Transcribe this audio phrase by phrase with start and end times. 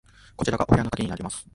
[0.35, 1.47] こちらがお部屋の鍵になります。